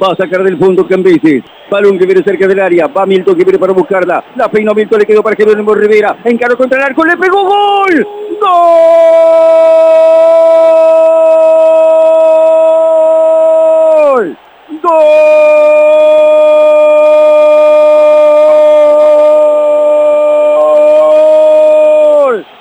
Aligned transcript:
Va 0.00 0.12
a 0.12 0.16
sacar 0.16 0.42
del 0.42 0.58
fondo 0.58 0.86
Cambises. 0.86 1.42
Balón 1.70 1.98
que 1.98 2.06
viene 2.06 2.22
cerca 2.22 2.46
del 2.46 2.60
área. 2.60 2.86
Va 2.86 3.06
Milton 3.06 3.36
que 3.36 3.44
viene 3.44 3.58
para 3.58 3.72
buscarla. 3.72 4.22
La 4.36 4.48
peina 4.50 4.72
Milton 4.72 5.00
le 5.00 5.06
quedó 5.06 5.22
para 5.22 5.36
Jerónimo 5.36 5.74
Rivera. 5.74 6.16
Encaró 6.24 6.56
contra 6.56 6.78
el 6.78 6.84
arco. 6.84 7.04
Le 7.04 7.16
pegó 7.16 7.44
gol. 7.44 8.06
¡Gol! 14.20 14.36
¡Gol! 14.82 15.79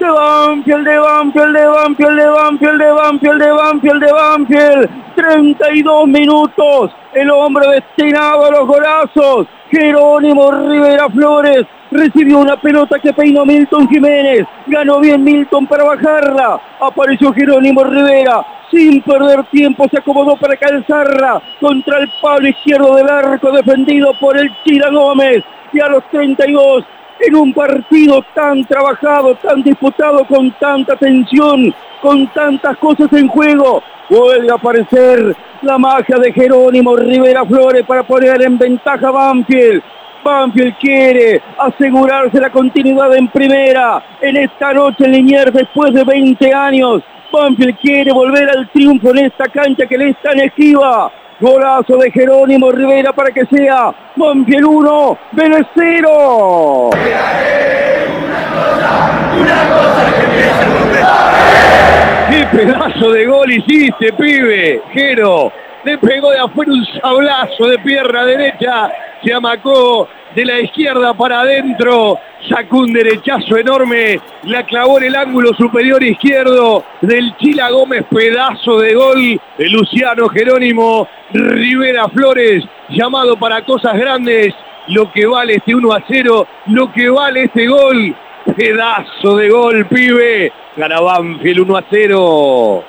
De 0.00 0.08
Banfield, 0.08 0.86
de 0.86 0.98
Banfield, 0.98 1.54
de 1.54 1.66
Banfield, 1.66 2.16
de 2.16 2.26
Banfield, 2.26 2.80
de 2.80 2.90
Banfield, 2.90 3.42
de 3.42 3.52
Banfield, 3.52 4.00
de 4.00 4.12
Banfield. 4.12 4.90
32 5.14 6.06
minutos. 6.08 6.90
El 7.12 7.30
hombre 7.30 7.68
destinado 7.68 8.46
a 8.46 8.50
los 8.50 8.66
golazos. 8.66 9.46
Jerónimo 9.70 10.52
Rivera 10.52 11.06
Flores 11.10 11.66
recibió 11.90 12.38
una 12.38 12.56
pelota 12.56 12.98
que 12.98 13.12
peinó 13.12 13.44
Milton 13.44 13.90
Jiménez. 13.90 14.46
Ganó 14.68 15.00
bien 15.00 15.22
Milton 15.22 15.66
para 15.66 15.84
bajarla. 15.84 16.58
Apareció 16.80 17.30
Jerónimo 17.34 17.84
Rivera. 17.84 18.42
Sin 18.70 19.02
perder 19.02 19.44
tiempo 19.50 19.86
se 19.90 19.98
acomodó 19.98 20.34
para 20.38 20.56
calzarla 20.56 21.42
contra 21.60 21.98
el 21.98 22.10
palo 22.22 22.48
izquierdo 22.48 22.96
del 22.96 23.10
arco 23.10 23.52
defendido 23.52 24.14
por 24.18 24.38
el 24.38 24.50
Chira 24.64 24.88
Gómez. 24.90 25.44
Y 25.74 25.80
a 25.80 25.88
los 25.88 26.02
32 26.10 26.86
en 27.20 27.36
un 27.36 27.52
partido 27.52 28.24
tan 28.34 28.64
trabajado, 28.64 29.34
tan 29.36 29.62
disputado, 29.62 30.24
con 30.24 30.50
tanta 30.52 30.96
tensión, 30.96 31.74
con 32.00 32.26
tantas 32.28 32.76
cosas 32.78 33.12
en 33.12 33.28
juego. 33.28 33.82
Vuelve 34.08 34.50
a 34.50 34.54
aparecer 34.54 35.36
la 35.62 35.78
magia 35.78 36.16
de 36.16 36.32
Jerónimo 36.32 36.96
Rivera 36.96 37.44
Flores 37.44 37.84
para 37.86 38.02
poner 38.02 38.42
en 38.42 38.58
ventaja 38.58 39.08
a 39.08 39.10
Banfield. 39.10 39.82
Banfield 40.24 40.74
quiere 40.78 41.40
asegurarse 41.58 42.40
la 42.40 42.50
continuidad 42.50 43.14
en 43.16 43.28
primera 43.28 44.02
en 44.20 44.36
esta 44.36 44.72
noche 44.72 45.04
en 45.04 45.12
Liniers 45.12 45.52
después 45.52 45.92
de 45.94 46.04
20 46.04 46.52
años. 46.52 47.02
Banfield 47.32 47.78
quiere 47.78 48.12
volver 48.12 48.50
al 48.50 48.68
triunfo 48.70 49.10
en 49.10 49.26
esta 49.26 49.46
cancha 49.48 49.86
que 49.86 49.96
le 49.96 50.10
es 50.10 50.16
tan 50.22 50.38
esquiva. 50.40 51.12
Golazo 51.40 51.96
de 51.96 52.10
Jerónimo 52.10 52.70
Rivera 52.70 53.14
para 53.14 53.30
que 53.30 53.46
sea 53.46 53.90
Banfield 54.14 54.66
1, 54.66 55.18
Vélez 55.32 55.66
0. 55.74 56.90
¡Qué 62.30 62.46
pedazo 62.52 63.10
de 63.10 63.24
gol 63.24 63.50
hiciste, 63.52 64.12
pibe! 64.12 64.82
Jero, 64.92 65.50
le 65.84 65.96
pegó 65.96 66.30
de 66.30 66.40
afuera 66.40 66.72
un 66.72 66.84
sablazo 67.00 67.66
de 67.68 67.78
pierna 67.78 68.24
derecha, 68.26 68.92
se 69.22 69.32
amacó 69.32 70.08
de 70.34 70.44
la 70.44 70.60
izquierda 70.60 71.14
para 71.14 71.40
adentro, 71.40 72.18
sacó 72.48 72.78
un 72.78 72.92
derechazo 72.92 73.56
enorme, 73.56 74.20
la 74.44 74.64
clavó 74.64 74.98
en 74.98 75.04
el 75.04 75.16
ángulo 75.16 75.52
superior 75.54 76.02
izquierdo 76.02 76.84
del 77.00 77.36
Chila 77.36 77.70
Gómez, 77.70 78.04
pedazo 78.08 78.78
de 78.78 78.94
gol 78.94 79.40
Luciano 79.58 80.28
Jerónimo 80.28 81.08
Rivera 81.32 82.08
Flores, 82.08 82.64
llamado 82.88 83.36
para 83.36 83.64
cosas 83.64 83.94
grandes, 83.98 84.54
lo 84.88 85.10
que 85.12 85.26
vale 85.26 85.54
este 85.56 85.74
1 85.74 85.92
a 85.92 86.02
0, 86.08 86.46
lo 86.66 86.92
que 86.92 87.08
vale 87.08 87.44
este 87.44 87.66
gol, 87.66 88.14
pedazo 88.56 89.36
de 89.36 89.50
gol, 89.50 89.86
pibe, 89.86 90.52
gana 90.76 91.00
Banfield 91.00 91.60
1 91.60 91.76
a 91.76 91.84
0. 91.90 92.84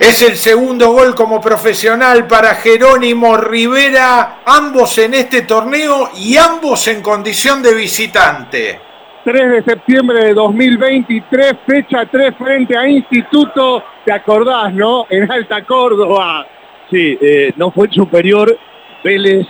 Es 0.00 0.22
el 0.22 0.36
segundo 0.36 0.92
gol 0.92 1.14
como 1.14 1.42
profesional 1.42 2.26
para 2.26 2.54
Jerónimo 2.54 3.36
Rivera, 3.36 4.38
ambos 4.46 4.96
en 4.96 5.12
este 5.12 5.42
torneo 5.42 6.08
y 6.16 6.38
ambos 6.38 6.88
en 6.88 7.02
condición 7.02 7.62
de 7.62 7.74
visitante. 7.74 8.80
3 9.24 9.50
de 9.50 9.62
septiembre 9.62 10.24
de 10.24 10.32
2023, 10.32 11.52
fecha 11.66 12.06
3 12.10 12.34
frente 12.34 12.78
a 12.78 12.88
Instituto, 12.88 13.84
¿te 14.02 14.10
acordás, 14.10 14.72
no? 14.72 15.04
En 15.10 15.30
Alta 15.30 15.62
Córdoba. 15.66 16.46
Sí, 16.90 17.18
eh, 17.20 17.52
no 17.56 17.70
fue 17.70 17.90
superior 17.90 18.56
Vélez 19.04 19.46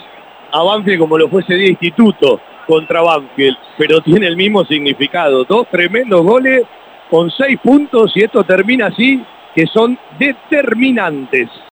a 0.50 0.64
Banfield 0.64 0.98
como 0.98 1.16
lo 1.16 1.28
fue 1.28 1.42
ese 1.42 1.54
día 1.54 1.68
Instituto 1.68 2.40
contra 2.66 3.02
Banfield, 3.02 3.56
pero 3.78 4.00
tiene 4.00 4.26
el 4.26 4.36
mismo 4.36 4.64
significado. 4.64 5.44
Dos 5.44 5.68
tremendos 5.70 6.22
goles 6.22 6.64
con 7.08 7.30
seis 7.30 7.56
puntos 7.62 8.10
y 8.16 8.24
esto 8.24 8.42
termina 8.42 8.86
así, 8.86 9.24
que 9.54 9.66
son 9.66 9.98
determinantes. 10.18 11.48